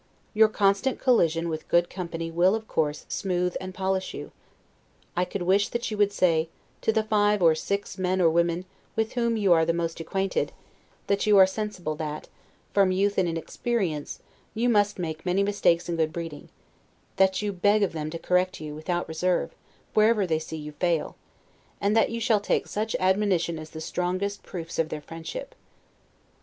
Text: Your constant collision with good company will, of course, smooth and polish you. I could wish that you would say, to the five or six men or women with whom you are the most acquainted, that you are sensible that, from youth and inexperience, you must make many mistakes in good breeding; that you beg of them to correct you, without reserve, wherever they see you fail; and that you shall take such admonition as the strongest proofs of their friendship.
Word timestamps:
Your 0.33 0.47
constant 0.47 0.99
collision 0.99 1.47
with 1.47 1.67
good 1.67 1.87
company 1.87 2.31
will, 2.31 2.55
of 2.55 2.67
course, 2.67 3.05
smooth 3.07 3.55
and 3.61 3.71
polish 3.71 4.15
you. 4.15 4.31
I 5.15 5.25
could 5.25 5.43
wish 5.43 5.69
that 5.69 5.91
you 5.91 5.97
would 5.99 6.11
say, 6.11 6.49
to 6.81 6.91
the 6.91 7.03
five 7.03 7.39
or 7.43 7.53
six 7.53 7.99
men 7.99 8.19
or 8.19 8.27
women 8.27 8.65
with 8.95 9.13
whom 9.13 9.37
you 9.37 9.53
are 9.53 9.63
the 9.63 9.75
most 9.75 9.99
acquainted, 9.99 10.53
that 11.05 11.27
you 11.27 11.37
are 11.37 11.45
sensible 11.45 11.93
that, 11.97 12.29
from 12.73 12.91
youth 12.91 13.19
and 13.19 13.29
inexperience, 13.29 14.17
you 14.55 14.69
must 14.69 14.97
make 14.97 15.23
many 15.23 15.43
mistakes 15.43 15.87
in 15.87 15.97
good 15.97 16.11
breeding; 16.11 16.49
that 17.17 17.43
you 17.43 17.53
beg 17.53 17.83
of 17.83 17.91
them 17.93 18.09
to 18.09 18.17
correct 18.17 18.59
you, 18.59 18.73
without 18.73 19.07
reserve, 19.07 19.51
wherever 19.93 20.25
they 20.25 20.39
see 20.39 20.57
you 20.57 20.71
fail; 20.71 21.15
and 21.79 21.95
that 21.95 22.09
you 22.09 22.19
shall 22.19 22.39
take 22.41 22.65
such 22.65 22.95
admonition 22.99 23.59
as 23.59 23.69
the 23.69 23.79
strongest 23.79 24.41
proofs 24.41 24.79
of 24.79 24.89
their 24.89 25.01
friendship. 25.01 25.53